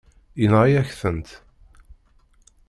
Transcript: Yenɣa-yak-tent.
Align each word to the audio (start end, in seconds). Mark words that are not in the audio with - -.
Yenɣa-yak-tent. 0.39 1.29